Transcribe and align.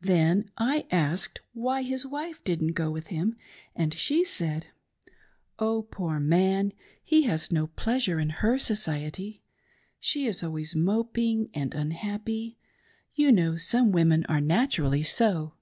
Then 0.00 0.52
I 0.56 0.86
asked 0.92 1.40
why 1.52 1.82
his 1.82 2.06
wife 2.06 2.44
didn't 2.44 2.74
go 2.74 2.92
with 2.92 3.08
him, 3.08 3.34
and 3.74 3.92
she 3.92 4.24
said: 4.24 4.68
"Oh, 5.58 5.82
poor 5.82 6.20
man! 6.20 6.72
he 7.02 7.22
has 7.22 7.50
no 7.50 7.66
pleasure 7.66 8.18
'vdher 8.18 8.60
society. 8.60 9.42
She 9.98 10.26
is 10.28 10.44
always 10.44 10.76
moping 10.76 11.48
and 11.54 11.74
unhappy; 11.74 12.56
you 13.16 13.32
know, 13.32 13.56
some 13.56 13.90
women 13.90 14.24
are 14.26 14.40
naturally 14.40 15.02
so. 15.02 15.54